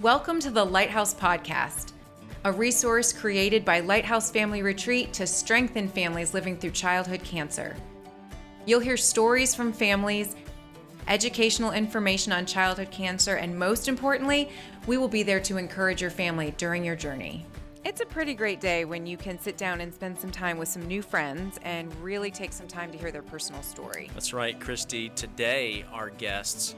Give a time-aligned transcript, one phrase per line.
[0.00, 1.92] Welcome to the Lighthouse Podcast,
[2.44, 7.76] a resource created by Lighthouse Family Retreat to strengthen families living through childhood cancer.
[8.66, 10.34] You'll hear stories from families,
[11.06, 14.50] educational information on childhood cancer, and most importantly,
[14.88, 17.46] we will be there to encourage your family during your journey.
[17.84, 20.68] It's a pretty great day when you can sit down and spend some time with
[20.68, 24.10] some new friends and really take some time to hear their personal story.
[24.12, 25.10] That's right, Christy.
[25.10, 26.74] Today, our guests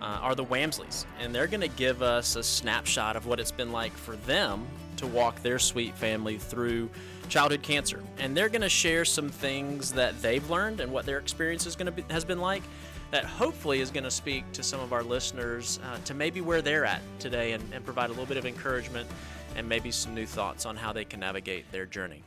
[0.00, 3.50] uh, are the Wamsleys, and they're going to give us a snapshot of what it's
[3.50, 4.66] been like for them
[4.96, 6.88] to walk their sweet family through
[7.28, 8.02] childhood cancer.
[8.18, 11.76] And they're going to share some things that they've learned and what their experience is
[11.76, 12.62] going to has been like
[13.10, 16.62] that hopefully is going to speak to some of our listeners uh, to maybe where
[16.62, 19.08] they're at today and, and provide a little bit of encouragement
[19.56, 22.22] and maybe some new thoughts on how they can navigate their journey.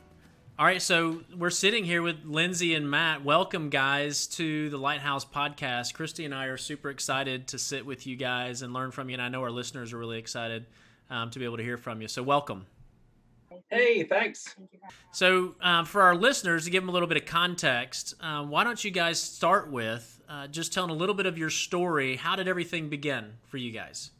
[0.56, 3.24] All right, so we're sitting here with Lindsey and Matt.
[3.24, 5.94] Welcome, guys, to the Lighthouse podcast.
[5.94, 9.14] Christy and I are super excited to sit with you guys and learn from you,
[9.14, 10.66] and I know our listeners are really excited
[11.10, 12.06] um, to be able to hear from you.
[12.06, 12.66] So, welcome.
[13.68, 14.54] Hey, thanks.
[15.10, 18.62] So, um, for our listeners, to give them a little bit of context, um, why
[18.62, 22.14] don't you guys start with uh, just telling a little bit of your story?
[22.14, 24.12] How did everything begin for you guys?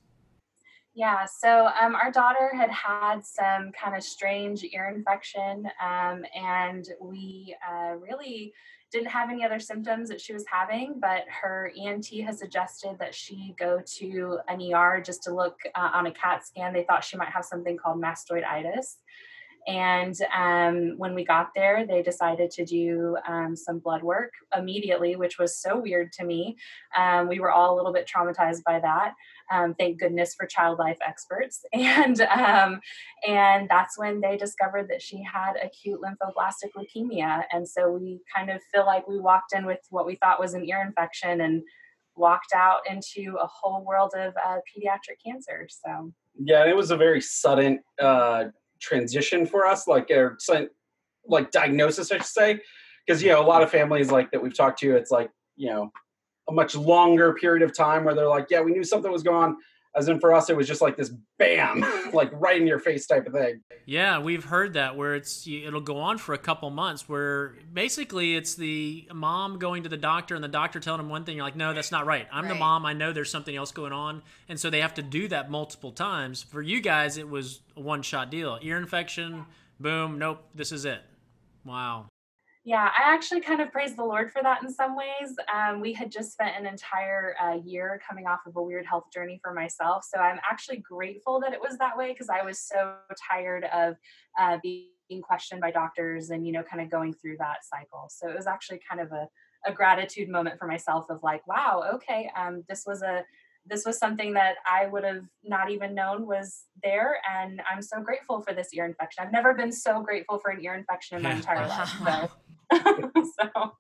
[0.96, 6.88] Yeah, so um, our daughter had had some kind of strange ear infection, um, and
[7.00, 8.52] we uh, really
[8.92, 13.12] didn't have any other symptoms that she was having, but her ENT has suggested that
[13.12, 16.72] she go to an ER just to look uh, on a CAT scan.
[16.72, 18.98] They thought she might have something called mastoiditis.
[19.66, 25.16] And um, when we got there, they decided to do um, some blood work immediately,
[25.16, 26.56] which was so weird to me.
[26.96, 29.14] Um, we were all a little bit traumatized by that.
[29.52, 31.64] Um, thank goodness for child life experts.
[31.74, 32.80] And um,
[33.26, 37.44] and that's when they discovered that she had acute lymphoblastic leukemia.
[37.52, 40.54] And so we kind of feel like we walked in with what we thought was
[40.54, 41.62] an ear infection and
[42.16, 45.68] walked out into a whole world of uh, pediatric cancer.
[45.68, 48.44] So yeah, it was a very sudden uh,
[48.80, 50.30] transition for us, like a
[51.26, 52.60] like diagnosis, I should say,
[53.06, 55.70] because you know a lot of families like that we've talked to, it's like you
[55.70, 55.92] know
[56.48, 59.36] a much longer period of time where they're like, yeah, we knew something was going
[59.36, 59.56] on.
[59.96, 63.06] As in for us, it was just like this bam, like right in your face
[63.06, 63.62] type of thing.
[63.86, 67.08] Yeah, we've heard that where it's it'll go on for a couple months.
[67.08, 71.24] Where basically it's the mom going to the doctor and the doctor telling them one
[71.24, 71.36] thing.
[71.36, 72.27] You're like, no, that's not right.
[72.33, 72.52] I'm right.
[72.52, 72.84] the mom.
[72.84, 75.92] I know there's something else going on, and so they have to do that multiple
[75.92, 76.42] times.
[76.42, 78.58] For you guys, it was a one shot deal.
[78.62, 79.46] Ear infection,
[79.78, 81.02] boom, nope, this is it.
[81.64, 82.08] Wow.
[82.67, 85.36] Yeah, I actually kind of praise the Lord for that in some ways.
[85.55, 89.05] Um, we had just spent an entire uh, year coming off of a weird health
[89.13, 90.07] journey for myself.
[90.11, 92.95] So I'm actually grateful that it was that way because I was so
[93.30, 93.97] tired of
[94.39, 98.08] uh, being questioned by doctors and, you know, kind of going through that cycle.
[98.08, 99.29] So it was actually kind of a,
[99.67, 103.25] a gratitude moment for myself of like, wow, okay, um, this was a
[103.67, 107.19] this was something that I would have not even known was there.
[107.30, 109.25] And I'm so grateful for this ear infection.
[109.25, 112.30] I've never been so grateful for an ear infection in my entire life.
[112.73, 113.73] So so.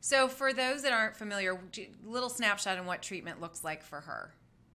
[0.00, 1.60] so, for those that aren't familiar,
[2.04, 4.32] little snapshot on what treatment looks like for her.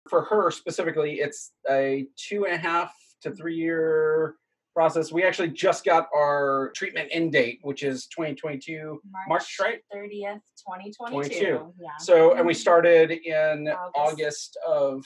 [0.10, 4.36] For her specifically, it's a two and a half to three year
[4.74, 5.12] process.
[5.12, 9.80] We actually just got our treatment end date, which is 2022 March, March right?
[9.94, 11.74] 30th, 2022.
[11.80, 11.90] Yeah.
[12.00, 15.06] So, and we started in August, August of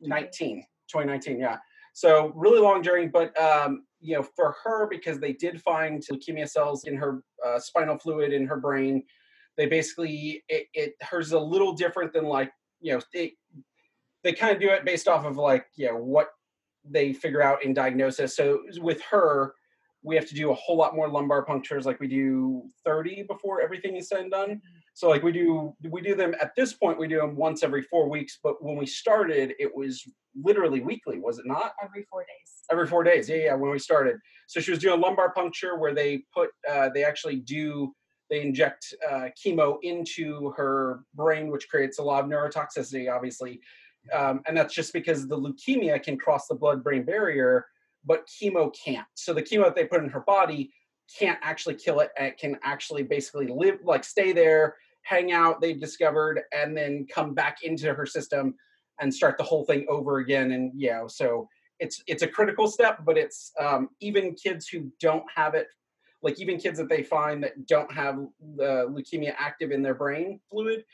[0.00, 1.38] 19, 2019.
[1.38, 1.56] Yeah.
[1.94, 6.48] So really long journey, but um, you know, for her because they did find leukemia
[6.48, 9.04] cells in her uh, spinal fluid in her brain.
[9.56, 12.50] They basically it, it hers a little different than like
[12.80, 13.34] you know they
[14.24, 16.30] they kind of do it based off of like you know what
[16.88, 18.36] they figure out in diagnosis.
[18.36, 19.54] So with her,
[20.02, 23.62] we have to do a whole lot more lumbar punctures, like we do 30 before
[23.62, 24.50] everything is said and done.
[24.50, 24.78] Mm-hmm.
[24.92, 27.82] So like we do we do them at this point we do them once every
[27.82, 30.04] four weeks, but when we started it was
[30.40, 31.72] literally weekly, was it not?
[31.82, 32.52] Every four days.
[32.70, 33.54] Every four days, yeah, yeah.
[33.54, 37.02] When we started, so she was doing a lumbar puncture where they put uh, they
[37.02, 37.92] actually do
[38.30, 43.60] they inject uh, chemo into her brain, which creates a lot of neurotoxicity, obviously,
[44.12, 47.66] um, and that's just because the leukemia can cross the blood-brain barrier,
[48.04, 49.06] but chemo can't.
[49.14, 50.72] So the chemo that they put in her body
[51.18, 55.60] can't actually kill it and it can actually basically live like stay there hang out
[55.60, 58.54] they've discovered and then come back into her system
[59.00, 61.48] and start the whole thing over again and know so
[61.78, 65.68] it's it's a critical step but it's um, even kids who don't have it
[66.22, 68.16] like even kids that they find that don't have
[68.56, 70.84] the leukemia active in their brain fluid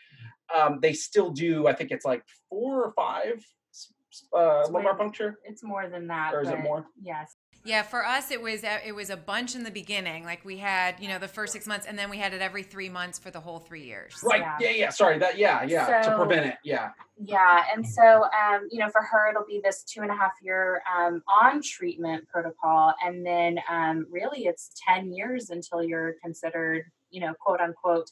[0.57, 3.45] um, they still do i think it's like four or five
[4.37, 8.31] uh, lumbar puncture it's more than that or is it more yes Yeah, for us
[8.31, 10.25] it was it was a bunch in the beginning.
[10.25, 12.63] Like we had, you know, the first six months, and then we had it every
[12.63, 14.15] three months for the whole three years.
[14.25, 14.41] Right.
[14.41, 14.57] Yeah.
[14.61, 14.71] Yeah.
[14.71, 14.89] yeah.
[14.89, 15.19] Sorry.
[15.19, 15.37] That.
[15.37, 15.63] Yeah.
[15.65, 16.03] Yeah.
[16.03, 16.55] So, to prevent it.
[16.65, 16.91] Yeah.
[17.23, 20.33] Yeah, and so um, you know, for her, it'll be this two and a half
[20.43, 26.85] year um, on treatment protocol, and then um, really it's ten years until you're considered,
[27.11, 28.11] you know, quote unquote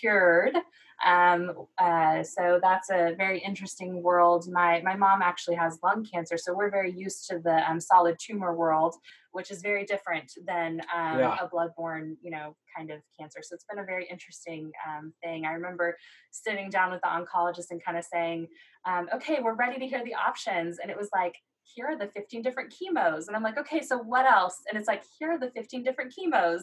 [0.00, 0.56] cured.
[1.04, 4.46] Um, uh, so that's a very interesting world.
[4.50, 8.16] My my mom actually has lung cancer, so we're very used to the um, solid
[8.18, 8.94] tumor world,
[9.32, 11.36] which is very different than um, yeah.
[11.40, 13.40] a bloodborne, you know, kind of cancer.
[13.42, 15.44] So it's been a very interesting um, thing.
[15.44, 15.98] I remember
[16.30, 18.48] sitting down with the oncologist and kind of saying,
[18.86, 21.34] um, "Okay, we're ready to hear the options," and it was like
[21.74, 23.26] here are the 15 different chemos.
[23.26, 24.62] And I'm like, okay, so what else?
[24.68, 26.62] And it's like, here are the 15 different chemos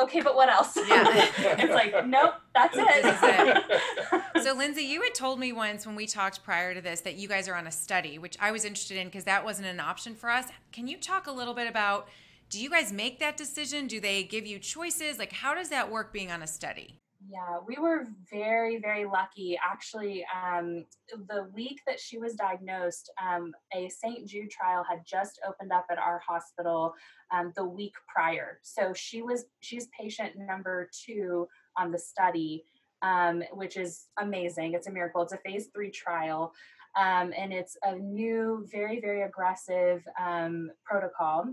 [0.00, 0.76] okay, but what else?
[0.76, 1.04] Yeah.
[1.38, 2.86] it's like, nope, that's it.
[2.88, 4.42] it.
[4.44, 7.28] so, Lindsey, you had told me once when we talked prior to this that you
[7.28, 10.14] guys are on a study, which I was interested in because that wasn't an option
[10.14, 10.46] for us.
[10.72, 12.08] Can you talk a little bit about
[12.48, 13.88] do you guys make that decision?
[13.88, 15.18] Do they give you choices?
[15.18, 17.00] Like, how does that work being on a study?
[17.28, 19.58] Yeah, we were very, very lucky.
[19.62, 20.84] Actually, um,
[21.28, 24.26] the week that she was diagnosed, um, a St.
[24.26, 26.94] Jude trial had just opened up at our hospital
[27.32, 28.60] um, the week prior.
[28.62, 32.64] So she was she's patient number two on the study,
[33.02, 34.74] um, which is amazing.
[34.74, 35.22] It's a miracle.
[35.22, 36.52] It's a phase three trial.
[36.96, 41.46] Um, and it's a new, very, very aggressive um, protocol.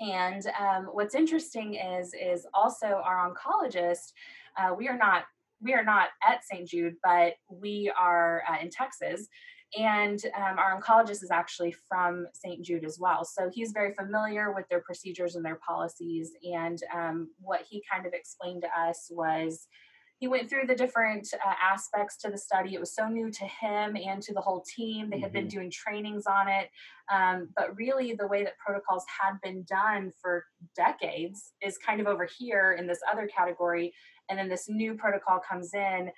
[0.00, 0.44] And
[0.92, 4.12] what's interesting is is also our oncologist
[4.58, 5.24] uh, we are not
[5.62, 6.68] we are not at St.
[6.68, 9.26] Jude, but we are uh, in Texas.
[9.76, 12.64] And um, our oncologist is actually from St.
[12.64, 13.24] Jude as well.
[13.24, 16.32] So he's very familiar with their procedures and their policies.
[16.44, 19.66] And um, what he kind of explained to us was
[20.18, 22.74] he went through the different uh, aspects to the study.
[22.74, 25.10] It was so new to him and to the whole team.
[25.10, 25.40] They had mm-hmm.
[25.40, 26.70] been doing trainings on it.
[27.12, 30.44] Um, but really, the way that protocols had been done for
[30.74, 33.92] decades is kind of over here in this other category
[34.28, 36.10] and then this new protocol comes in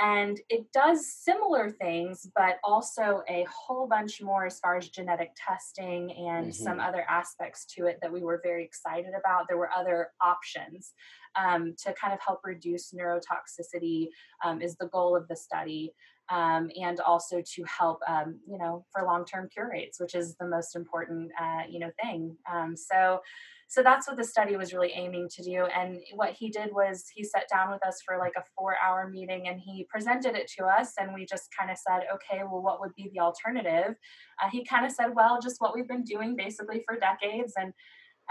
[0.00, 5.30] and it does similar things but also a whole bunch more as far as genetic
[5.36, 6.64] testing and mm-hmm.
[6.64, 10.92] some other aspects to it that we were very excited about there were other options
[11.36, 14.08] um, to kind of help reduce neurotoxicity
[14.44, 15.92] um, is the goal of the study
[16.30, 20.46] um, and also to help um, you know for long-term cure rates which is the
[20.46, 23.20] most important uh, you know thing um, so
[23.68, 27.04] so that's what the study was really aiming to do and what he did was
[27.14, 30.50] he sat down with us for like a four hour meeting and he presented it
[30.58, 33.94] to us and we just kind of said okay well what would be the alternative
[34.42, 37.72] uh, he kind of said well just what we've been doing basically for decades and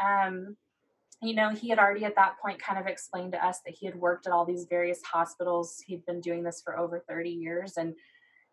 [0.03, 0.55] um,
[1.23, 3.85] you know, he had already at that point kind of explained to us that he
[3.85, 5.81] had worked at all these various hospitals.
[5.87, 7.73] He'd been doing this for over 30 years.
[7.77, 7.95] And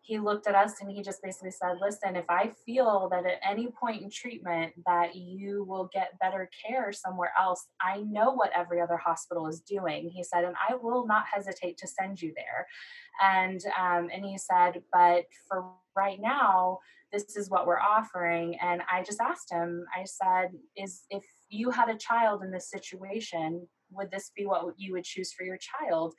[0.03, 3.39] he looked at us and he just basically said, Listen, if I feel that at
[3.47, 8.51] any point in treatment that you will get better care somewhere else, I know what
[8.55, 10.09] every other hospital is doing.
[10.09, 12.67] He said, and I will not hesitate to send you there.
[13.21, 15.65] And um, and he said, but for
[15.95, 16.79] right now,
[17.11, 18.57] this is what we're offering.
[18.61, 22.69] And I just asked him, I said, is if you had a child in this
[22.69, 26.15] situation, would this be what you would choose for your child?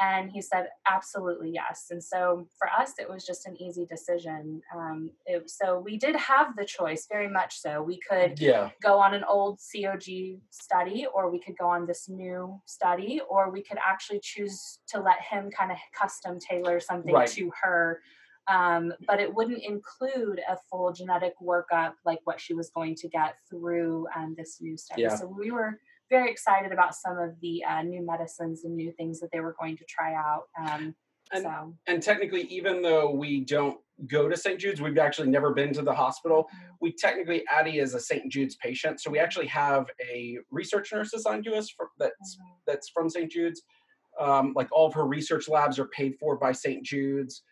[0.00, 1.86] And he said, absolutely yes.
[1.90, 4.60] And so for us, it was just an easy decision.
[4.74, 7.82] Um, it, so we did have the choice, very much so.
[7.82, 8.70] We could yeah.
[8.82, 13.50] go on an old COG study, or we could go on this new study, or
[13.50, 17.28] we could actually choose to let him kind of custom tailor something right.
[17.28, 18.00] to her
[18.48, 23.08] um, but it wouldn't include a full genetic workup like what she was going to
[23.08, 25.02] get through um, this new study.
[25.02, 25.16] Yeah.
[25.16, 25.78] So we were
[26.10, 29.54] very excited about some of the uh, new medicines and new things that they were
[29.58, 30.44] going to try out.
[30.58, 30.94] Um,
[31.32, 31.74] and, so.
[31.86, 34.58] and technically, even though we don't go to St.
[34.58, 36.44] Jude's, we've actually never been to the hospital.
[36.44, 36.72] Mm-hmm.
[36.80, 38.30] We technically, Addie is a St.
[38.30, 42.54] Jude's patient, so we actually have a research nurse assigned to us for, that's mm-hmm.
[42.66, 43.30] that's from St.
[43.30, 43.62] Jude's.
[44.20, 46.84] Um, like all of her research labs are paid for by St.
[46.84, 47.42] Jude's.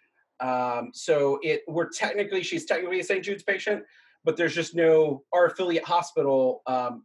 [0.41, 3.25] Um, so it we're technically she's technically a St.
[3.25, 3.85] Jude's patient,
[4.25, 6.63] but there's just no our affiliate hospital.
[6.67, 7.05] Um,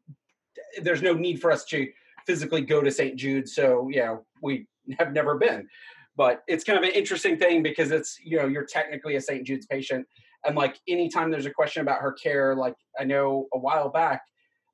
[0.82, 1.88] there's no need for us to
[2.26, 3.16] physically go to St.
[3.16, 3.48] Jude.
[3.48, 4.68] So yeah, we
[5.00, 5.68] have never been.
[6.16, 9.46] But it's kind of an interesting thing because it's you know you're technically a St.
[9.46, 10.06] Jude's patient,
[10.46, 14.22] and like anytime there's a question about her care, like I know a while back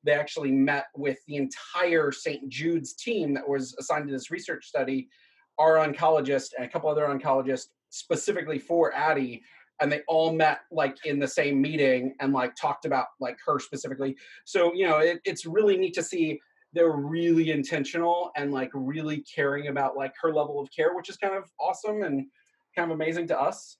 [0.04, 2.48] they actually met with the entire St.
[2.50, 5.08] Jude's team that was assigned to this research study,
[5.58, 9.44] our oncologist and a couple other oncologists specifically for Addie
[9.84, 13.60] and they all met like in the same meeting and like talked about like her
[13.60, 14.16] specifically.
[14.46, 16.40] So, you know, it, it's really neat to see
[16.72, 21.18] they're really intentional and like really caring about like her level of care, which is
[21.18, 22.28] kind of awesome and
[22.76, 23.78] kind of amazing to us.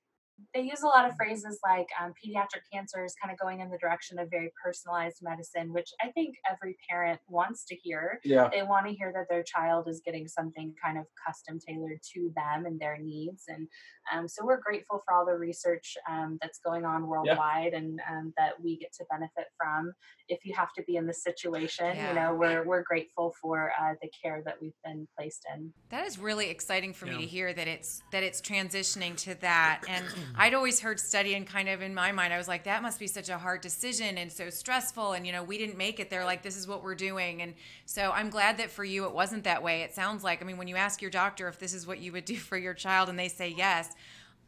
[0.54, 3.70] They use a lot of phrases like um, pediatric cancer is kind of going in
[3.70, 8.20] the direction of very personalized medicine, which I think every parent wants to hear.
[8.24, 8.50] Yeah.
[8.52, 12.32] They want to hear that their child is getting something kind of custom tailored to
[12.36, 13.44] them and their needs.
[13.48, 13.68] And
[14.14, 17.80] um, so we're grateful for all the research um, that's going on worldwide yeah.
[17.80, 19.94] and um, that we get to benefit from.
[20.28, 22.10] If you have to be in this situation, yeah.
[22.10, 25.74] you know, we're, we're grateful for uh, the care that we've been placed in.
[25.90, 27.18] That is really exciting for yeah.
[27.18, 29.82] me to hear that it's, that it's transitioning to that.
[29.88, 33.00] And I'd always heard studying kind of in my mind, I was like, that must
[33.00, 35.14] be such a hard decision and so stressful.
[35.14, 36.26] And, you know, we didn't make it there.
[36.26, 37.42] Like, this is what we're doing.
[37.42, 37.54] And
[37.86, 39.82] so I'm glad that for you, it wasn't that way.
[39.82, 42.12] It sounds like, I mean, when you ask your doctor if this is what you
[42.12, 43.90] would do for your child and they say yes,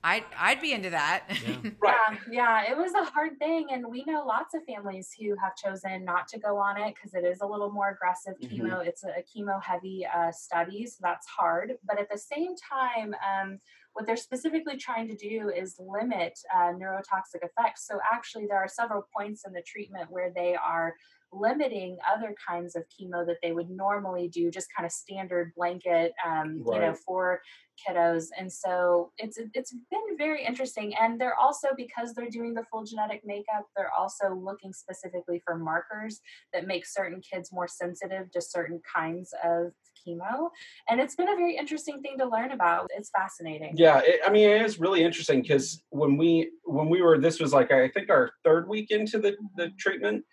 [0.04, 1.24] I'd, I'd be into that.
[1.30, 1.56] Yeah.
[1.84, 3.68] yeah, yeah, it was a hard thing.
[3.72, 7.16] And we know lots of families who have chosen not to go on it because
[7.16, 8.68] it is a little more aggressive mm-hmm.
[8.68, 8.86] chemo.
[8.86, 11.74] It's a, a chemo heavy uh, study, so that's hard.
[11.88, 13.60] But at the same time, um,
[13.96, 17.88] what they're specifically trying to do is limit uh, neurotoxic effects.
[17.88, 20.94] So actually, there are several points in the treatment where they are
[21.32, 26.12] limiting other kinds of chemo that they would normally do, just kind of standard blanket,
[26.26, 26.76] um, right.
[26.76, 27.40] you know, for
[27.88, 28.26] kiddos.
[28.38, 30.94] And so it's it's been very interesting.
[31.00, 35.58] And they're also because they're doing the full genetic makeup, they're also looking specifically for
[35.58, 36.22] markers
[36.54, 39.72] that make certain kids more sensitive to certain kinds of
[40.06, 40.50] chemo
[40.90, 44.30] and it's been a very interesting thing to learn about it's fascinating yeah it, i
[44.30, 47.88] mean it is really interesting because when we when we were this was like i
[47.88, 49.76] think our third week into the the mm-hmm.
[49.80, 50.24] treatment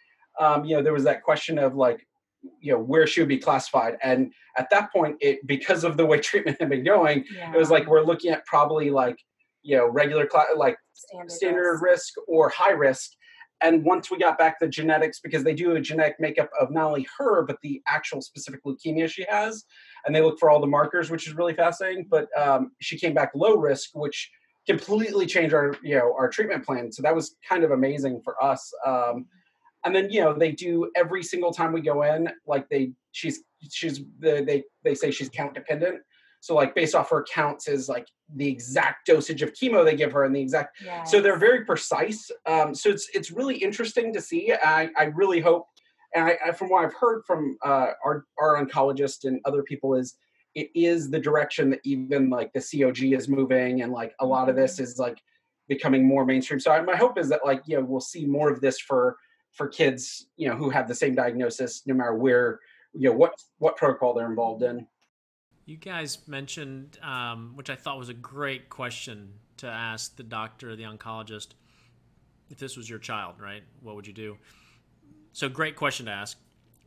[0.40, 2.06] um, you know, there was that question of like,
[2.60, 3.96] you know, where she would be classified.
[4.02, 7.52] And at that point, it because of the way treatment had been going, yeah.
[7.52, 9.16] it was like we're looking at probably like,
[9.62, 12.14] you know, regular class, like standard, standard risk.
[12.16, 13.10] risk or high risk.
[13.62, 16.86] And once we got back the genetics, because they do a genetic makeup of not
[16.86, 19.64] only her, but the actual specific leukemia she has,
[20.04, 22.06] and they look for all the markers, which is really fascinating.
[22.10, 24.28] But um, she came back low risk, which
[24.66, 26.90] completely changed our, you know, our treatment plan.
[26.90, 28.72] So that was kind of amazing for us.
[28.84, 29.26] Um,
[29.84, 33.40] and then you know they do every single time we go in like they she's
[33.70, 36.00] she's the, they they say she's count dependent
[36.40, 40.12] so like based off her counts is like the exact dosage of chemo they give
[40.12, 41.10] her and the exact yes.
[41.10, 45.40] so they're very precise um, so it's it's really interesting to see i i really
[45.40, 45.66] hope
[46.14, 49.94] and I, I from what i've heard from uh, our our oncologist and other people
[49.94, 50.16] is
[50.54, 54.48] it is the direction that even like the COG is moving and like a lot
[54.48, 54.84] of this mm-hmm.
[54.84, 55.18] is like
[55.68, 58.50] becoming more mainstream so I, my hope is that like you know we'll see more
[58.50, 59.16] of this for
[59.52, 62.60] for kids, you know, who have the same diagnosis, no matter where,
[62.92, 64.86] you know, what what protocol they're involved in.
[65.64, 70.74] You guys mentioned, um, which I thought was a great question to ask the doctor,
[70.74, 71.48] the oncologist,
[72.50, 73.62] if this was your child, right?
[73.80, 74.38] What would you do?
[75.32, 76.36] So great question to ask.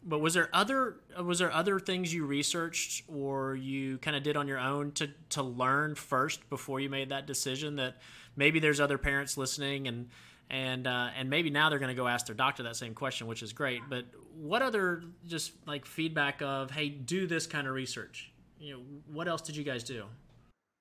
[0.08, 4.38] But was there other was there other things you researched or you kind of did
[4.38, 7.98] on your own to to learn first before you made that decision that
[8.36, 10.10] maybe there's other parents listening and
[10.50, 13.28] and uh, and maybe now they're going to go ask their doctor that same question,
[13.28, 13.82] which is great.
[13.90, 18.32] But what other just like feedback of hey, do this kind of research?
[18.60, 18.80] You know,
[19.12, 20.06] what else did you guys do?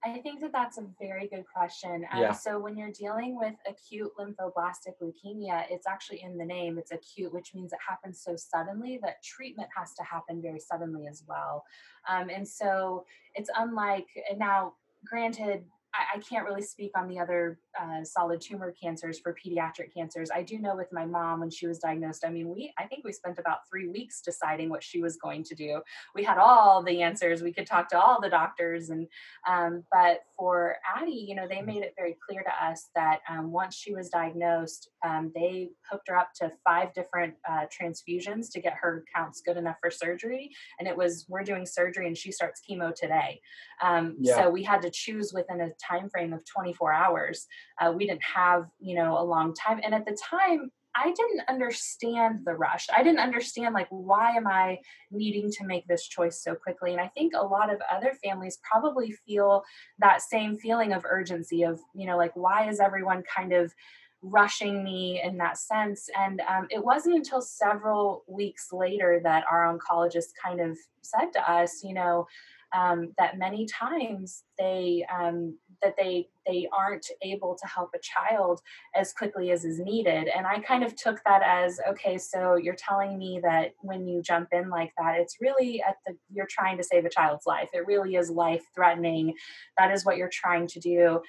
[0.07, 2.07] I think that that's a very good question.
[2.13, 2.33] Um, yeah.
[2.33, 6.77] So when you're dealing with acute lymphoblastic leukemia, it's actually in the name.
[6.77, 11.07] It's acute, which means it happens so suddenly that treatment has to happen very suddenly
[11.07, 11.65] as well.
[12.07, 14.07] Um, and so it's unlike
[14.37, 14.75] now.
[15.07, 19.95] Granted, I, I can't really speak on the other uh, solid tumor cancers for pediatric
[19.95, 20.31] cancers.
[20.35, 23.05] I do know with my mom when she was diagnosed, I mean, we, I think
[23.05, 25.81] we spent about three weeks deciding what she was going to do.
[26.15, 27.43] We had all the answers.
[27.43, 28.91] We could talk to all the doctors.
[28.91, 29.07] And,
[29.49, 33.53] um, but for Addie, you know, they made it very clear to us that um,
[33.53, 38.61] once she was diagnosed, um, they hooked her up to five different uh, transfusions to
[38.61, 40.51] get her counts good enough for surgery.
[40.79, 43.41] And it was, we're doing surgery and she starts chemo today.
[43.83, 44.37] Um, yeah.
[44.37, 47.47] So we had to choose within a time frame of 24 hours.
[47.81, 49.81] Uh, we didn't have, you know, a long time.
[49.85, 52.87] And at the time, I didn't understand the rush.
[52.97, 54.79] I didn't understand like why am I
[55.11, 56.93] needing to make this choice so quickly?
[56.93, 59.65] And I think a lot of other families probably feel
[59.99, 63.75] that same feeling of urgency of, you know, like why is everyone kind of
[64.23, 66.09] rushing me in that sense?
[66.17, 71.51] And um, it wasn't until several weeks later that our oncologist kind of said to
[71.51, 72.27] us, you know,
[72.75, 78.61] um, that many times they um, that they they aren't able to help a child
[78.95, 82.77] as quickly as is needed and i kind of took that as okay so you're
[82.77, 86.77] telling me that when you jump in like that it's really at the you're trying
[86.77, 89.35] to save a child's life it really is life threatening
[89.79, 91.21] that is what you're trying to do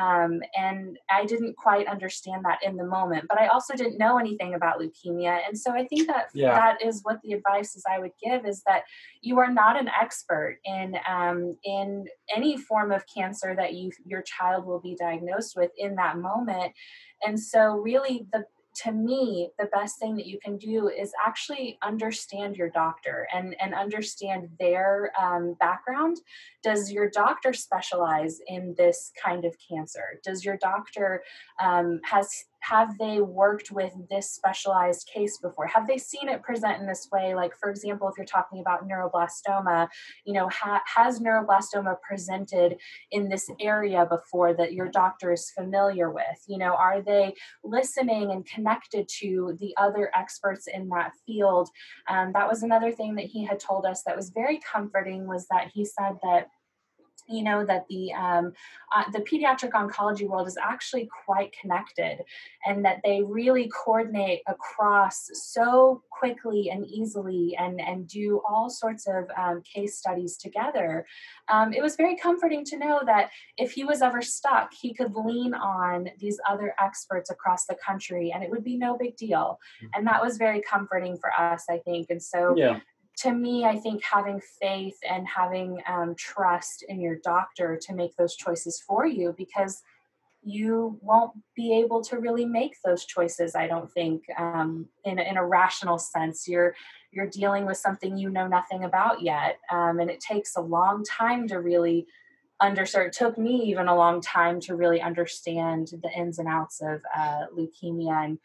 [0.00, 4.18] um, and I didn't quite understand that in the moment, but I also didn't know
[4.18, 5.38] anything about leukemia.
[5.46, 6.52] And so I think that yeah.
[6.54, 8.82] that is what the advice is I would give is that
[9.20, 14.22] you are not an expert in um, in any form of cancer that you your
[14.22, 16.72] child child will be diagnosed with in that moment.
[17.26, 18.44] And so, really, the
[18.82, 23.54] to me, the best thing that you can do is actually understand your doctor and,
[23.60, 26.16] and understand their um, background.
[26.64, 30.18] Does your doctor specialize in this kind of cancer?
[30.24, 31.22] Does your doctor
[31.62, 35.66] um, has have they worked with this specialized case before?
[35.66, 37.34] Have they seen it present in this way?
[37.34, 39.88] Like for example if you're talking about neuroblastoma
[40.24, 42.78] you know ha- has neuroblastoma presented
[43.10, 46.24] in this area before that your doctor is familiar with?
[46.46, 51.68] You know are they listening and connected to the other experts in that field?
[52.08, 55.46] Um, that was another thing that he had told us that was very comforting was
[55.48, 56.48] that he said that
[57.28, 58.52] you know that the um,
[58.94, 62.18] uh, the pediatric oncology world is actually quite connected
[62.66, 69.06] and that they really coordinate across so quickly and easily and and do all sorts
[69.06, 71.06] of um, case studies together.
[71.48, 75.14] Um, it was very comforting to know that if he was ever stuck he could
[75.14, 79.34] lean on these other experts across the country and it would be no big deal.
[79.34, 79.86] Mm-hmm.
[79.94, 82.06] and that was very comforting for us i think.
[82.10, 82.80] And so yeah
[83.18, 88.16] to me, I think having faith and having um, trust in your doctor to make
[88.16, 89.82] those choices for you because
[90.44, 95.36] you won't be able to really make those choices i don't think um, in, in
[95.36, 96.46] a rational sense.
[96.46, 96.74] You're
[97.12, 101.04] you're dealing with something you know nothing about yet um, and it takes a long
[101.04, 102.06] time to really
[102.60, 106.80] understand it took me even a long time to really understand the ins and outs
[106.82, 108.38] of uh, leukemia and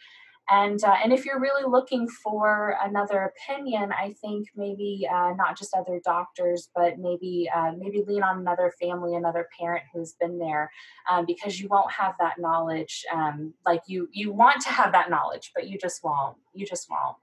[0.49, 5.57] and uh, and if you're really looking for another opinion i think maybe uh, not
[5.57, 10.37] just other doctors but maybe uh, maybe lean on another family another parent who's been
[10.37, 10.71] there
[11.09, 15.09] um, because you won't have that knowledge um, like you you want to have that
[15.09, 17.15] knowledge but you just won't you just won't.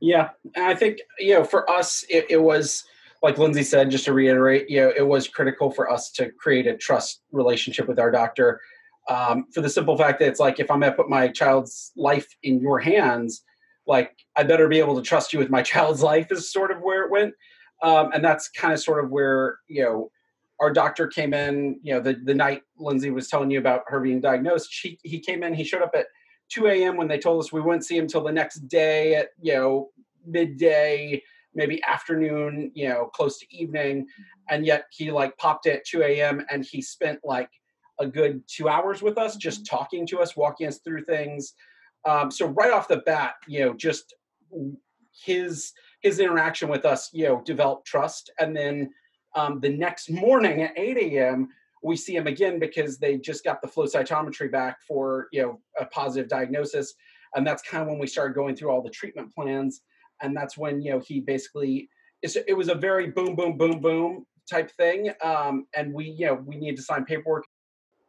[0.00, 2.84] Yeah and i think you know for us it, it was
[3.22, 6.66] like lindsey said just to reiterate you know it was critical for us to create
[6.66, 8.60] a trust relationship with our doctor
[9.08, 11.92] um, for the simple fact that it's like if I'm going to put my child's
[11.96, 13.42] life in your hands,
[13.86, 16.80] like I better be able to trust you with my child's life is sort of
[16.80, 17.34] where it went,
[17.82, 20.10] um, and that's kind of sort of where you know
[20.60, 21.78] our doctor came in.
[21.82, 25.20] You know, the the night Lindsey was telling you about her being diagnosed, she he
[25.20, 25.54] came in.
[25.54, 26.06] He showed up at
[26.52, 26.96] 2 a.m.
[26.96, 29.90] when they told us we wouldn't see him until the next day at you know
[30.24, 31.22] midday
[31.54, 34.06] maybe afternoon you know close to evening
[34.50, 37.48] and yet he like popped at 2 a.m and he spent like
[37.98, 39.76] a good two hours with us, just mm-hmm.
[39.76, 41.54] talking to us, walking us through things.
[42.04, 44.14] Um, so right off the bat, you know, just
[45.24, 48.30] his his interaction with us, you know, developed trust.
[48.38, 48.90] And then
[49.34, 51.48] um, the next morning at 8 a.m.,
[51.82, 55.60] we see him again because they just got the flow cytometry back for you know
[55.78, 56.94] a positive diagnosis,
[57.34, 59.82] and that's kind of when we started going through all the treatment plans.
[60.22, 61.88] And that's when you know he basically
[62.22, 65.12] it was a very boom, boom, boom, boom type thing.
[65.22, 67.44] Um, and we you know we need to sign paperwork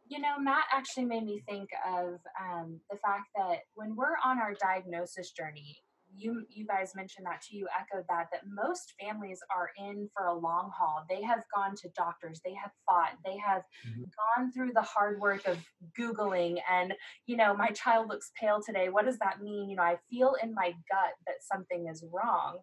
[0.08, 4.38] you know, Matt actually made me think of um, the fact that when we're on
[4.38, 5.76] our diagnosis journey,
[6.16, 7.56] you you guys mentioned that too.
[7.56, 11.04] You echoed that that most families are in for a long haul.
[11.08, 14.02] They have gone to doctors, they have fought, they have mm-hmm.
[14.02, 15.58] gone through the hard work of
[15.98, 16.94] googling and
[17.26, 18.88] you know, my child looks pale today.
[18.88, 19.68] What does that mean?
[19.70, 22.58] You know, I feel in my gut that something is wrong.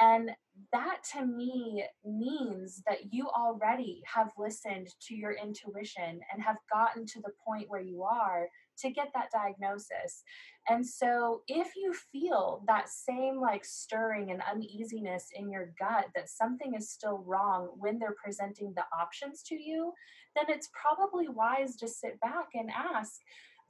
[0.00, 0.30] And
[0.72, 7.06] that to me means that you already have listened to your intuition and have gotten
[7.06, 10.22] to the point where you are to get that diagnosis.
[10.68, 16.28] And so if you feel that same like stirring and uneasiness in your gut that
[16.28, 19.92] something is still wrong when they're presenting the options to you,
[20.36, 23.20] then it's probably wise to sit back and ask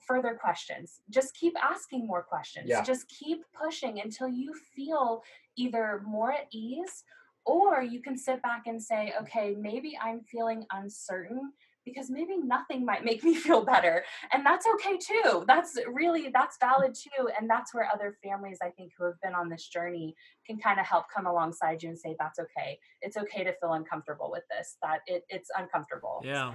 [0.07, 1.01] further questions.
[1.11, 2.69] Just keep asking more questions.
[2.69, 2.83] Yeah.
[2.83, 5.23] Just keep pushing until you feel
[5.57, 7.05] either more at ease
[7.45, 11.53] or you can sit back and say, okay, maybe I'm feeling uncertain
[11.85, 14.05] because maybe nothing might make me feel better.
[14.33, 15.45] And that's okay too.
[15.47, 17.29] That's really that's valid too.
[17.39, 20.15] And that's where other families i think who have been on this journey
[20.47, 22.79] can kind of help come alongside you and say that's okay.
[23.01, 24.77] It's okay to feel uncomfortable with this.
[24.83, 26.23] That it, it's uncomfortable.
[26.25, 26.55] Yeah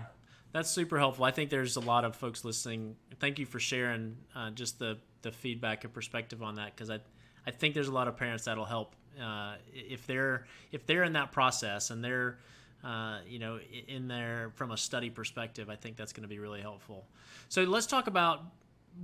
[0.57, 4.17] that's super helpful i think there's a lot of folks listening thank you for sharing
[4.35, 6.99] uh, just the the feedback and perspective on that because i
[7.47, 8.93] I think there's a lot of parents that'll help
[9.23, 12.37] uh, if they're if they're in that process and they're
[12.83, 15.69] uh, you know in there from a study perspective.
[15.69, 17.05] I think that's going to be really helpful.
[17.47, 18.41] So let's talk about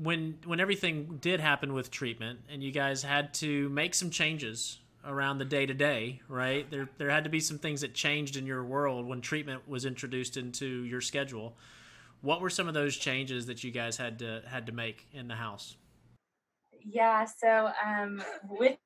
[0.01, 4.79] when when everything did happen with treatment and you guys had to make some changes
[5.05, 6.69] around the day to day, right?
[6.69, 9.85] There there had to be some things that changed in your world when treatment was
[9.85, 11.55] introduced into your schedule.
[12.21, 15.27] What were some of those changes that you guys had to had to make in
[15.27, 15.75] the house?
[16.85, 18.77] Yeah, so um, with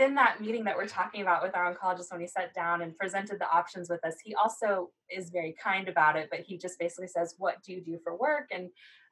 [0.00, 2.96] in that meeting that we're talking about with our oncologist when he sat down and
[2.96, 6.78] presented the options with us he also is very kind about it but he just
[6.78, 8.68] basically says what do you do for work and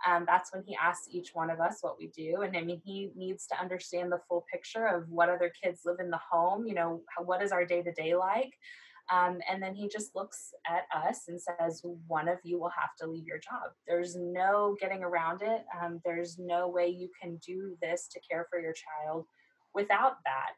[0.06, 2.80] um, that's when he asks each one of us what we do and i mean
[2.84, 6.66] he needs to understand the full picture of what other kids live in the home
[6.66, 8.52] you know what is our day to day like
[9.12, 12.94] um, and then he just looks at us and says, One of you will have
[13.00, 13.70] to leave your job.
[13.86, 15.64] There's no getting around it.
[15.80, 19.26] Um, there's no way you can do this to care for your child
[19.74, 20.50] without that.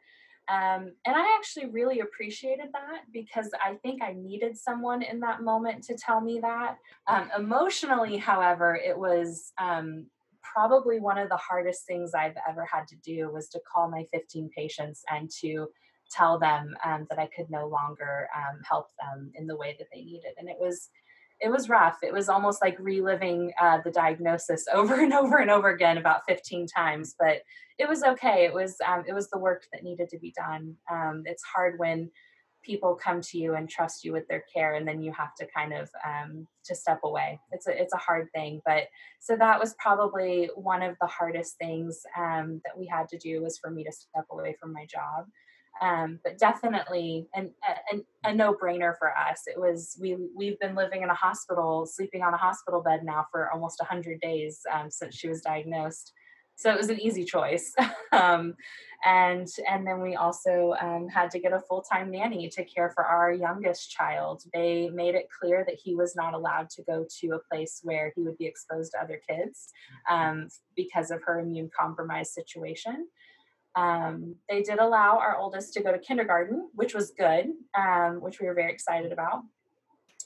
[0.48, 5.42] Um, and I actually really appreciated that because I think I needed someone in that
[5.42, 6.76] moment to tell me that.
[7.06, 10.06] Um, emotionally, however, it was um,
[10.42, 14.04] probably one of the hardest things I've ever had to do was to call my
[14.12, 15.68] 15 patients and to
[16.10, 19.88] tell them um, that I could no longer um, help them in the way that
[19.92, 20.32] they needed.
[20.38, 20.88] And it was
[21.40, 21.98] it was rough.
[22.02, 26.26] It was almost like reliving uh, the diagnosis over and over and over again about
[26.26, 27.42] 15 times, but
[27.78, 28.44] it was okay.
[28.44, 30.76] It was um, it was the work that needed to be done.
[30.90, 32.10] Um, it's hard when
[32.64, 35.46] people come to you and trust you with their care, and then you have to
[35.46, 37.38] kind of um, to step away.
[37.52, 38.84] It's a it's a hard thing, but
[39.20, 43.42] so that was probably one of the hardest things um, that we had to do
[43.42, 45.26] was for me to step away from my job
[45.80, 47.52] um, but definitely an,
[47.92, 49.42] a, a no-brainer for us.
[49.46, 53.26] It was we we've been living in a hospital sleeping on a hospital bed now
[53.30, 56.12] for almost 100 days um, since she was diagnosed.
[56.56, 57.74] So it was an easy choice.
[58.10, 58.54] Um,
[59.04, 63.04] and and then we also um, had to get a full-time nanny to care for
[63.04, 64.42] our youngest child.
[64.54, 68.12] They made it clear that he was not allowed to go to a place where
[68.16, 69.68] he would be exposed to other kids
[70.10, 73.06] um, because of her immune compromised situation
[73.78, 78.40] um, they did allow our oldest to go to kindergarten, which was good, um, which
[78.40, 79.42] we were very excited about.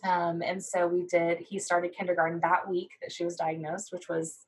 [0.04, 4.08] Um, and so we did, he started kindergarten that week that she was diagnosed, which
[4.08, 4.46] was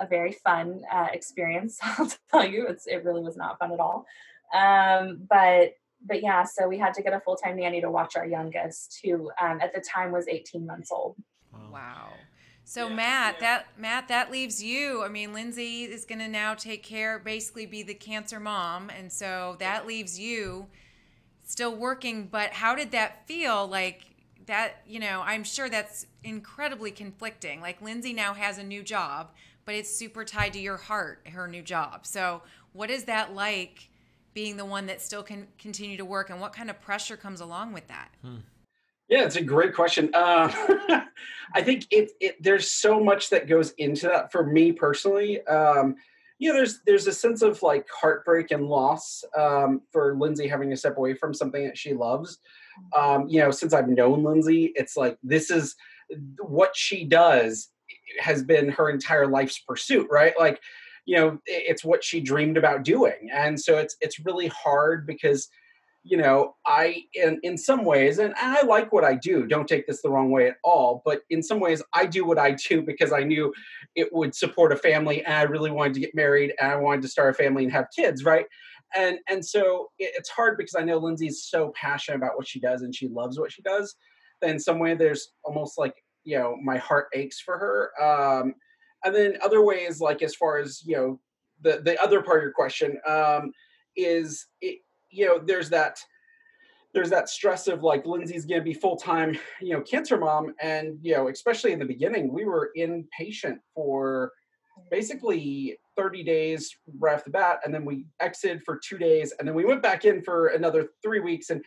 [0.00, 1.78] a very fun uh, experience.
[1.82, 4.06] I'll tell you, it's, it really was not fun at all.
[4.52, 8.16] Um, but but yeah, so we had to get a full time nanny to watch
[8.16, 11.14] our youngest, who um, at the time was 18 months old.
[11.70, 12.08] Wow.
[12.64, 13.40] So yeah, Matt, yeah.
[13.40, 15.02] that Matt, that leaves you.
[15.02, 19.12] I mean, Lindsey is going to now take care, basically be the cancer mom, and
[19.12, 20.68] so that leaves you
[21.44, 22.26] still working.
[22.26, 23.66] But how did that feel?
[23.66, 24.02] Like
[24.46, 27.60] that, you know, I'm sure that's incredibly conflicting.
[27.60, 29.30] Like Lindsey now has a new job,
[29.64, 32.06] but it's super tied to your heart, her new job.
[32.06, 32.42] So
[32.72, 33.88] what is that like?
[34.32, 37.40] Being the one that still can continue to work, and what kind of pressure comes
[37.40, 38.10] along with that?
[38.22, 38.36] Hmm.
[39.10, 40.08] Yeah, it's a great question.
[40.14, 40.50] Uh,
[41.54, 45.44] I think it, it, there's so much that goes into that for me personally.
[45.46, 45.96] Um,
[46.38, 50.70] you know, there's there's a sense of like heartbreak and loss um, for Lindsey having
[50.70, 52.38] to step away from something that she loves.
[52.96, 55.74] Um, you know, since I've known Lindsey, it's like this is
[56.40, 57.68] what she does
[58.20, 60.32] has been her entire life's pursuit, right?
[60.38, 60.60] Like,
[61.04, 65.48] you know, it's what she dreamed about doing, and so it's it's really hard because
[66.02, 69.86] you know i in in some ways and i like what i do don't take
[69.86, 72.82] this the wrong way at all but in some ways i do what i do
[72.86, 73.52] because i knew
[73.96, 77.02] it would support a family and i really wanted to get married and i wanted
[77.02, 78.46] to start a family and have kids right?
[78.96, 82.58] And and so it, it's hard because i know lindsey's so passionate about what she
[82.58, 83.94] does and she loves what she does
[84.40, 88.54] that in some way there's almost like you know my heart aches for her um
[89.04, 91.20] and then other ways like as far as you know
[91.60, 93.52] the the other part of your question um
[93.96, 94.80] is it
[95.10, 95.98] you know, there's that
[96.92, 100.54] there's that stress of like Lindsey's going to be full time, you know, cancer mom,
[100.60, 104.32] and you know, especially in the beginning, we were inpatient for
[104.90, 109.46] basically 30 days right off the bat, and then we exited for two days, and
[109.46, 111.50] then we went back in for another three weeks.
[111.50, 111.62] And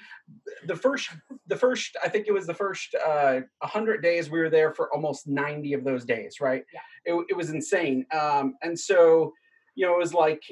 [0.68, 1.10] the first,
[1.48, 4.94] the first, I think it was the first uh, 100 days we were there for
[4.94, 6.64] almost 90 of those days, right?
[6.74, 7.14] Yeah.
[7.14, 9.32] It, it was insane, um, and so
[9.76, 10.44] you know, it was like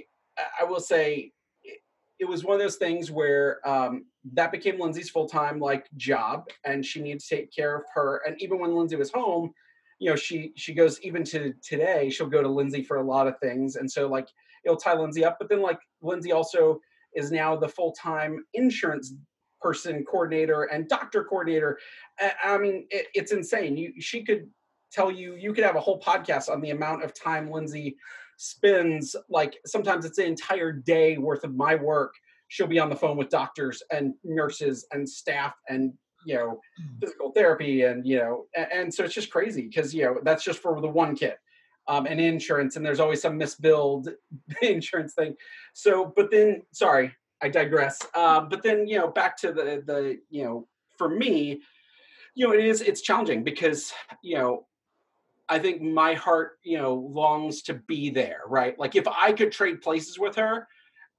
[0.60, 1.32] I will say
[2.22, 6.46] it was one of those things where um, that became Lindsey's full time like job,
[6.64, 8.22] and she needed to take care of her.
[8.28, 9.52] And even when Lindsey was home,
[9.98, 13.28] you know, she she goes even to today, she'll go to Lindsey for a lot
[13.28, 14.28] of things, and so like
[14.64, 15.38] it'll tie Lindsey up.
[15.40, 16.80] But then like Lindsey also
[17.16, 19.16] is now the full time insurance
[19.60, 21.80] person coordinator and doctor coordinator.
[22.44, 23.78] I mean, it, it's insane.
[23.78, 24.48] You she could
[24.92, 27.98] tell you you could have a whole podcast on the amount of time Lindsey
[28.42, 32.16] spends like sometimes it's an entire day worth of my work
[32.48, 35.94] she'll be on the phone with doctors and nurses and staff and
[36.26, 37.00] you know mm.
[37.00, 40.44] physical therapy and you know and, and so it's just crazy because you know that's
[40.44, 41.36] just for the one kid
[41.88, 44.12] um, and insurance and there's always some misbilled
[44.64, 45.36] insurance thing
[45.74, 50.18] so but then sorry i digress uh, but then you know back to the the
[50.32, 51.62] you know for me
[52.34, 54.66] you know it is it's challenging because you know
[55.52, 58.78] I think my heart, you know, longs to be there, right?
[58.80, 60.68] Like if I could trade places with her,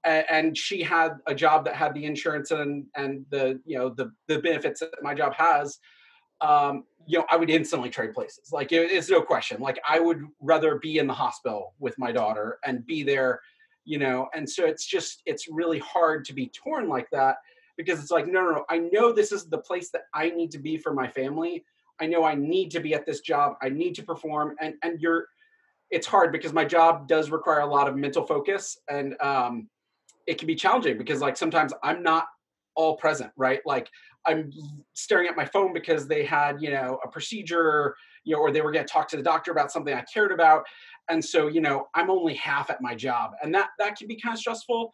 [0.05, 4.11] and she had a job that had the insurance and and the you know the
[4.27, 5.79] the benefits that my job has
[6.41, 8.49] um, you know i would instantly trade places.
[8.51, 9.61] Like it, it's no question.
[9.61, 13.39] Like i would rather be in the hospital with my daughter and be there
[13.85, 14.29] you know?
[14.33, 17.37] And so it's just it's really hard to be torn like that
[17.77, 18.65] because it's like no no no.
[18.69, 21.65] I know this is the place that i need to be for my family
[22.03, 23.55] i know i need to be at this job.
[23.61, 24.55] I need to perform.
[24.61, 25.27] And and you're
[25.89, 29.69] it's hard because my job does require a lot of mental focus and um
[30.27, 32.25] it can be challenging because like sometimes i'm not
[32.75, 33.61] all present right?
[33.65, 33.89] Like
[34.25, 34.51] i'm
[34.93, 38.61] staring at my phone because they had you know a procedure you know or they
[38.61, 40.63] were going to talk to the doctor about something i cared about.
[41.09, 43.31] And so you know i'm only half at my job.
[43.41, 44.93] And that that can be kind of stressful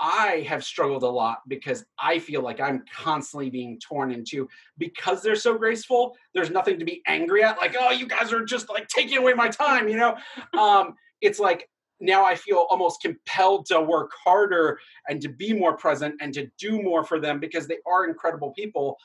[0.00, 5.22] i have struggled a lot because i feel like i'm constantly being torn into because
[5.22, 8.68] they're so graceful there's nothing to be angry at like oh you guys are just
[8.68, 10.16] like taking away my time you know
[10.58, 11.68] um it's like
[12.00, 16.50] now I feel almost compelled to work harder and to be more present and to
[16.58, 18.96] do more for them because they are incredible people.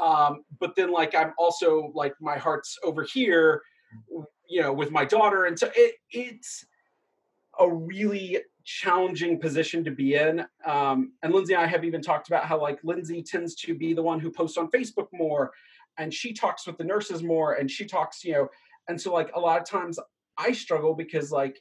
[0.00, 3.62] Um, but then, like, I'm also like my heart's over here,
[4.48, 6.64] you know, with my daughter, and so it, it's
[7.58, 10.44] a really challenging position to be in.
[10.64, 13.94] Um, and Lindsey and I have even talked about how like Lindsey tends to be
[13.94, 15.52] the one who posts on Facebook more,
[15.98, 18.48] and she talks with the nurses more, and she talks, you know,
[18.88, 19.98] and so like a lot of times
[20.38, 21.60] I struggle because like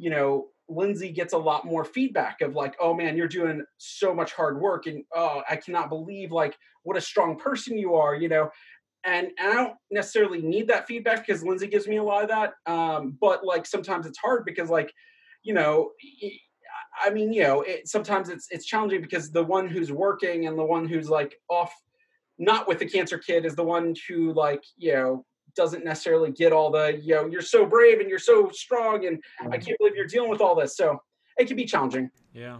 [0.00, 4.14] you know, Lindsey gets a lot more feedback of like, oh man, you're doing so
[4.14, 8.14] much hard work, and oh, I cannot believe like what a strong person you are,
[8.14, 8.50] you know.
[9.04, 12.28] And, and I don't necessarily need that feedback because Lindsey gives me a lot of
[12.30, 12.54] that.
[12.70, 14.92] Um, but like sometimes it's hard because like,
[15.42, 15.90] you know,
[17.02, 20.58] I mean, you know, it, sometimes it's it's challenging because the one who's working and
[20.58, 21.72] the one who's like off,
[22.38, 25.24] not with the cancer kid, is the one who like you know
[25.56, 29.22] doesn't necessarily get all the you know you're so brave and you're so strong and
[29.40, 29.52] I mm-hmm.
[29.52, 30.76] can't believe you're dealing with all this.
[30.76, 31.00] So
[31.38, 32.10] it can be challenging.
[32.34, 32.58] Yeah.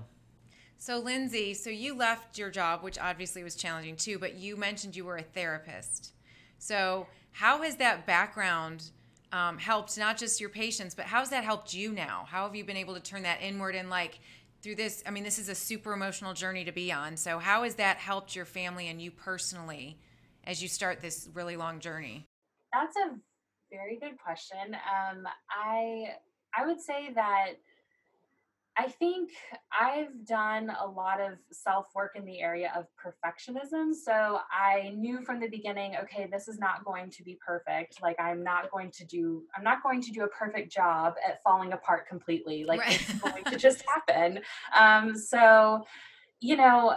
[0.79, 4.97] So Lindsey, so you left your job, which obviously was challenging too, but you mentioned
[4.97, 6.15] you were a therapist.
[6.59, 8.91] So how has that background
[9.33, 12.27] um, helped not just your patients, but how's that helped you now?
[12.29, 14.19] How have you been able to turn that inward and like
[14.63, 15.03] through this?
[15.07, 17.17] I mean, this is a super emotional journey to be on.
[17.17, 19.99] So how has that helped your family and you personally
[20.45, 22.27] as you start this really long journey?
[22.73, 23.17] That's a
[23.71, 24.75] very good question.
[24.75, 26.15] Um, I
[26.57, 27.53] I would say that
[28.81, 29.33] I think
[29.79, 33.95] I've done a lot of self work in the area of perfectionism.
[33.95, 38.01] So I knew from the beginning, okay, this is not going to be perfect.
[38.01, 41.43] Like I'm not going to do, I'm not going to do a perfect job at
[41.43, 42.65] falling apart completely.
[42.65, 42.99] Like right.
[42.99, 44.41] it's going to just happen.
[44.75, 45.85] Um, so,
[46.41, 46.97] you know,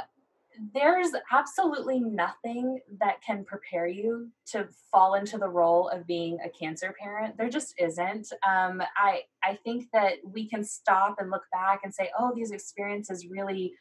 [0.74, 6.50] there's absolutely nothing that can prepare you to fall into the role of being a
[6.50, 7.38] cancer parent.
[7.38, 8.32] There just isn't.
[8.48, 12.52] Um, i i think that we can stop and look back and say oh these
[12.52, 13.74] experiences really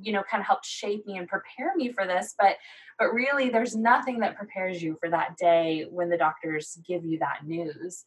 [0.00, 2.56] you know kind of helped shape me and prepare me for this but
[2.98, 7.18] but really there's nothing that prepares you for that day when the doctors give you
[7.18, 8.04] that news.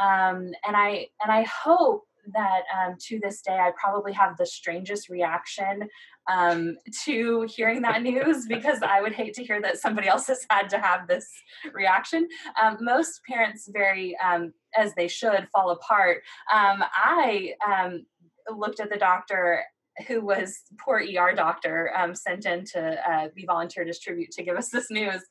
[0.00, 4.46] Um, and i and i hope that um, to this day I probably have the
[4.46, 5.88] strangest reaction
[6.30, 10.46] um, to hearing that news because I would hate to hear that somebody else has
[10.50, 11.28] had to have this
[11.72, 12.28] reaction.
[12.60, 16.22] Um, most parents, very um, as they should, fall apart.
[16.52, 18.06] Um, I um,
[18.54, 19.62] looked at the doctor
[20.06, 24.56] who was poor ER doctor um, sent in to uh, be volunteer distribute to give
[24.56, 25.22] us this news.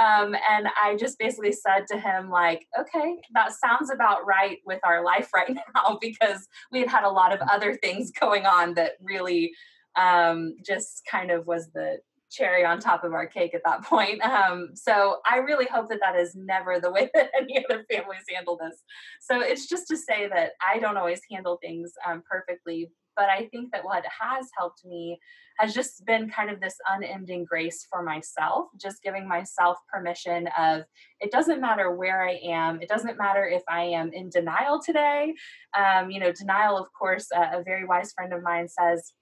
[0.00, 4.80] Um, and I just basically said to him, like, okay, that sounds about right with
[4.84, 8.74] our life right now because we had had a lot of other things going on
[8.74, 9.52] that really
[9.96, 11.98] um, just kind of was the
[12.32, 14.22] cherry on top of our cake at that point.
[14.22, 18.22] Um, so I really hope that that is never the way that any other families
[18.32, 18.82] handle this.
[19.20, 23.46] So it's just to say that I don't always handle things um, perfectly, but I
[23.46, 25.18] think that what has helped me
[25.58, 30.82] has just been kind of this unending grace for myself, just giving myself permission of
[31.20, 32.80] it doesn't matter where I am.
[32.80, 35.34] It doesn't matter if I am in denial today.
[35.78, 39.12] Um, you know, denial, of course, a, a very wise friend of mine says,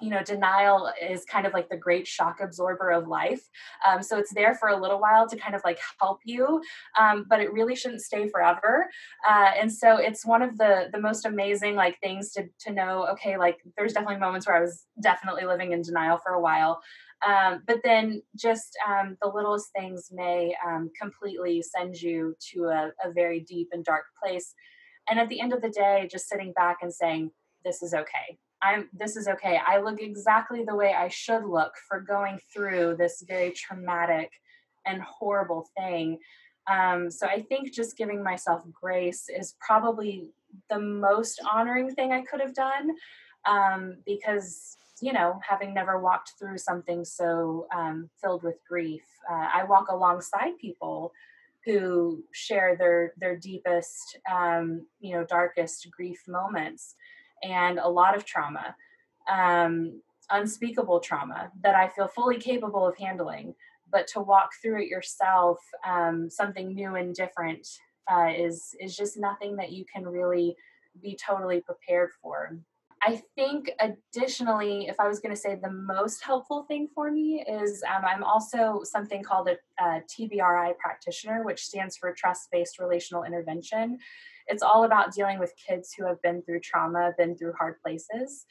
[0.00, 3.48] you know, denial is kind of like the great shock absorber of life.
[3.86, 6.62] Um, so it's there for a little while to kind of like help you,
[6.98, 8.88] um, but it really shouldn't stay forever.
[9.28, 13.06] Uh, and so it's one of the the most amazing like things to to know.
[13.12, 16.80] Okay, like there's definitely moments where I was definitely living in denial for a while.
[17.26, 22.92] Um, but then just um, the littlest things may um, completely send you to a,
[23.04, 24.54] a very deep and dark place.
[25.10, 27.32] And at the end of the day, just sitting back and saying,
[27.64, 29.60] this is okay I'm this is okay.
[29.66, 34.32] I look exactly the way I should look for going through this very traumatic
[34.86, 36.18] and horrible thing.
[36.70, 40.30] Um, so I think just giving myself grace is probably
[40.70, 42.90] the most honoring thing I could have done.
[43.46, 49.48] um, because you know, having never walked through something so um, filled with grief, uh,
[49.54, 51.12] I walk alongside people
[51.64, 56.96] who share their their deepest, um, you know, darkest grief moments,
[57.42, 58.74] and a lot of trauma,
[59.30, 63.54] um, unspeakable trauma that I feel fully capable of handling.
[63.90, 67.66] But to walk through it yourself, um, something new and different,
[68.10, 70.56] uh, is is just nothing that you can really
[71.00, 72.58] be totally prepared for.
[73.02, 77.44] I think additionally, if I was going to say the most helpful thing for me
[77.48, 82.78] is um, I'm also something called a, a TBRI practitioner, which stands for Trust Based
[82.78, 83.98] Relational Intervention.
[84.46, 88.46] It's all about dealing with kids who have been through trauma, been through hard places.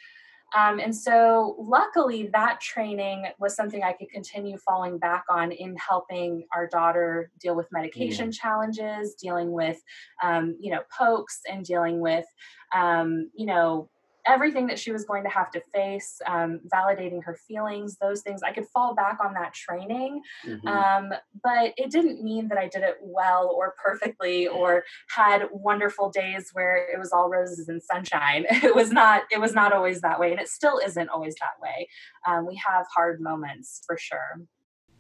[0.56, 5.76] Um, and so, luckily, that training was something I could continue falling back on in
[5.76, 8.40] helping our daughter deal with medication yeah.
[8.42, 9.82] challenges, dealing with,
[10.24, 12.26] um, you know, pokes, and dealing with,
[12.74, 13.90] um, you know,
[14.28, 18.42] everything that she was going to have to face, um, validating her feelings, those things.
[18.44, 20.68] I could fall back on that training, mm-hmm.
[20.68, 21.14] um,
[21.44, 26.50] but it didn't mean that I did it well or perfectly or had wonderful days
[26.54, 28.46] where it was all roses and sunshine.
[28.68, 29.24] It was not.
[29.32, 31.88] It was not always that way, and it still isn't always that way.
[32.28, 34.42] Um, we have hard moments for sure.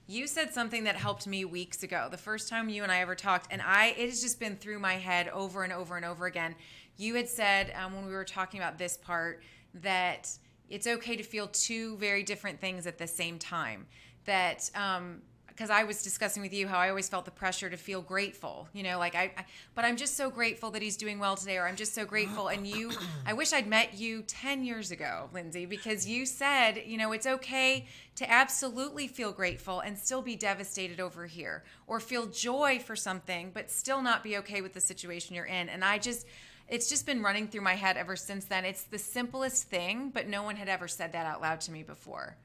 [0.09, 3.13] You said something that helped me weeks ago, the first time you and I ever
[3.13, 6.25] talked, and I it has just been through my head over and over and over
[6.25, 6.55] again.
[6.97, 9.43] You had said um, when we were talking about this part
[9.75, 10.29] that
[10.69, 13.85] it's okay to feel two very different things at the same time.
[14.25, 15.21] That um,
[15.57, 18.69] because I was discussing with you how I always felt the pressure to feel grateful,
[18.73, 21.57] you know, like I, I, but I'm just so grateful that he's doing well today,
[21.57, 22.49] or I'm just so grateful.
[22.49, 22.91] And you,
[23.25, 27.25] I wish I'd met you 10 years ago, Lindsey, because you said, you know, it's
[27.25, 32.95] okay to absolutely feel grateful and still be devastated over here, or feel joy for
[32.95, 35.69] something, but still not be okay with the situation you're in.
[35.69, 36.27] And I just,
[36.69, 38.65] it's just been running through my head ever since then.
[38.65, 41.83] It's the simplest thing, but no one had ever said that out loud to me
[41.83, 42.37] before.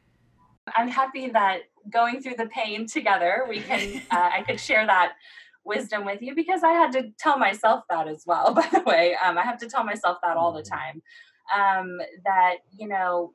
[0.76, 5.14] I'm happy that going through the pain together, we can, uh, I could share that
[5.64, 9.16] wisdom with you because I had to tell myself that as well, by the way.
[9.24, 10.74] Um, I have to tell myself that all the mm-hmm.
[10.74, 11.02] time.
[11.54, 13.32] Um, that, you know,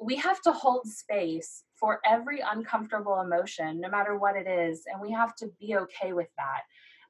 [0.00, 5.00] we have to hold space for every uncomfortable emotion, no matter what it is, and
[5.00, 6.62] we have to be okay with that.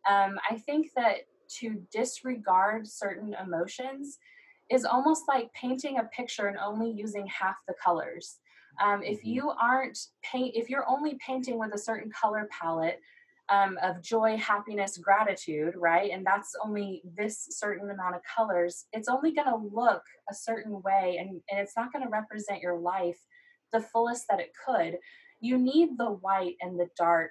[0.08, 1.16] Um, I think that
[1.60, 4.18] to disregard certain emotions
[4.70, 8.38] is almost like painting a picture and only using half the colors.
[8.82, 9.28] Um, if mm-hmm.
[9.28, 13.00] you aren't paint, if you're only painting with a certain color palette
[13.48, 19.08] um, of joy, happiness, gratitude, right, and that's only this certain amount of colors, it's
[19.08, 22.78] only going to look a certain way, and, and it's not going to represent your
[22.78, 23.18] life
[23.72, 24.98] the fullest that it could.
[25.40, 27.30] You need the white and the dark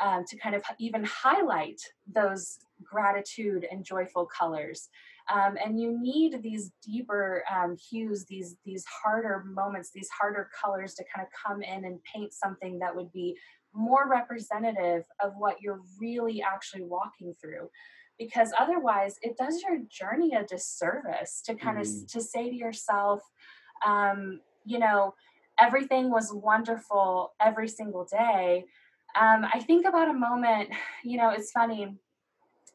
[0.00, 1.80] um, to kind of even highlight
[2.12, 4.88] those gratitude and joyful colors.
[5.32, 10.94] Um, and you need these deeper um, hues, these these harder moments, these harder colors
[10.94, 13.36] to kind of come in and paint something that would be
[13.74, 17.68] more representative of what you're really actually walking through
[18.18, 21.80] because otherwise it does your journey a disservice to kind mm.
[21.80, 23.20] of to say to yourself
[23.84, 25.14] um, you know
[25.58, 28.64] everything was wonderful every single day
[29.20, 30.70] um, i think about a moment
[31.04, 31.96] you know it's funny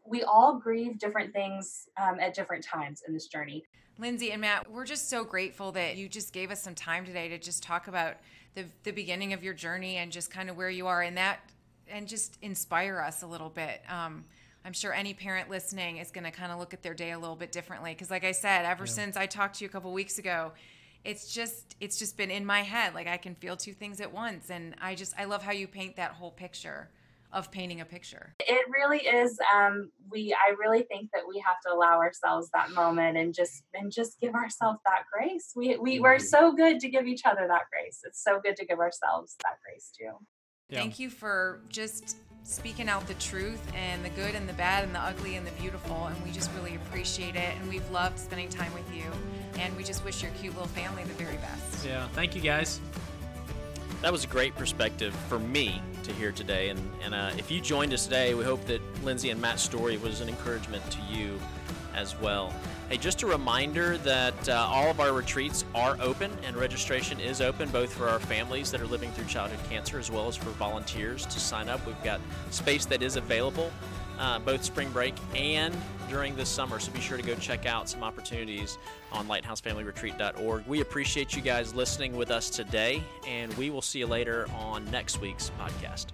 [0.10, 3.63] we all grieve different things um, at different times in this journey.
[3.98, 7.28] Lindsey and Matt, we're just so grateful that you just gave us some time today
[7.30, 8.15] to just talk about
[8.56, 11.39] the, the beginning of your journey and just kind of where you are in that
[11.88, 13.82] and just inspire us a little bit.
[13.89, 14.24] Um,
[14.65, 17.19] I'm sure any parent listening is going to kind of look at their day a
[17.19, 17.91] little bit differently.
[17.91, 18.91] Because, like I said, ever yeah.
[18.91, 20.52] since I talked to you a couple weeks ago,
[21.06, 22.93] it's just it's just been in my head.
[22.93, 25.65] Like I can feel two things at once, and I just I love how you
[25.65, 26.89] paint that whole picture
[27.32, 28.34] of painting a picture.
[28.39, 32.72] It really is um, we i really think that we have to allow ourselves that
[32.72, 35.52] moment and just and just give ourselves that grace.
[35.56, 36.24] We, we we're mm-hmm.
[36.24, 38.00] so good to give each other that grace.
[38.04, 40.12] It's so good to give ourselves that grace too.
[40.70, 40.80] Yeah.
[40.80, 44.94] thank you for just speaking out the truth and the good and the bad and
[44.94, 48.50] the ugly and the beautiful and we just really appreciate it and we've loved spending
[48.50, 49.04] time with you
[49.60, 51.86] and we just wish your cute little family the very best.
[51.86, 52.08] Yeah.
[52.10, 52.80] Thank you guys
[54.01, 56.69] that was a great perspective for me to hear today.
[56.69, 59.97] And, and uh, if you joined us today, we hope that Lindsey and Matt's story
[59.97, 61.38] was an encouragement to you
[61.93, 62.53] as well.
[62.89, 67.41] Hey, just a reminder that uh, all of our retreats are open and registration is
[67.41, 70.49] open both for our families that are living through childhood cancer as well as for
[70.51, 71.85] volunteers to sign up.
[71.85, 73.71] We've got space that is available
[74.20, 75.76] uh, both spring break and
[76.10, 76.80] during this summer.
[76.80, 78.78] So be sure to go check out some opportunities
[79.12, 80.67] on lighthousefamilyretreat.org.
[80.67, 84.90] We appreciate you guys listening with us today, and we will see you later on
[84.92, 86.08] next week's podcast.